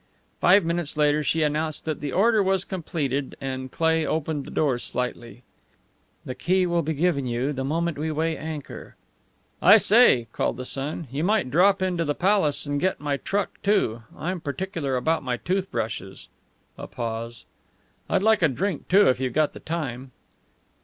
Five 0.39 0.65
minutes 0.65 0.97
later 0.97 1.21
she 1.21 1.43
announced 1.43 1.85
that 1.85 1.99
the 1.99 2.11
order 2.11 2.41
was 2.41 2.65
completed, 2.65 3.35
and 3.39 3.71
Cleigh 3.71 4.03
opened 4.03 4.45
the 4.45 4.49
door 4.49 4.79
slightly. 4.79 5.43
"The 6.25 6.33
key 6.33 6.65
will 6.65 6.81
be 6.81 6.95
given 6.95 7.27
you 7.27 7.53
the 7.53 7.63
moment 7.63 7.99
we 7.99 8.09
weigh 8.11 8.35
anchor." 8.35 8.95
"I 9.61 9.77
say," 9.77 10.25
called 10.33 10.57
the 10.57 10.65
son, 10.65 11.07
"you 11.11 11.23
might 11.23 11.51
drop 11.51 11.83
into 11.83 12.03
the 12.03 12.15
Palace 12.15 12.65
and 12.65 12.79
get 12.81 12.99
my 12.99 13.17
truck, 13.17 13.61
too. 13.61 14.01
I'm 14.17 14.41
particular 14.41 14.95
about 14.97 15.21
my 15.21 15.37
toothbrushes." 15.37 16.29
A 16.79 16.87
pause. 16.87 17.45
"I'd 18.09 18.23
like 18.23 18.41
a 18.41 18.47
drink, 18.47 18.87
too 18.87 19.07
if 19.07 19.19
you've 19.19 19.33
got 19.33 19.53
the 19.53 19.59
time." 19.59 20.13